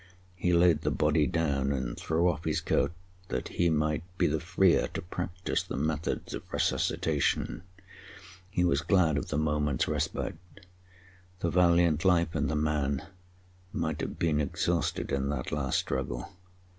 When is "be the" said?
4.17-4.39